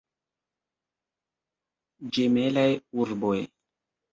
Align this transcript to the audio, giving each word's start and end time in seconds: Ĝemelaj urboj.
Ĝemelaj 2.19 2.67
urboj. 3.05 3.39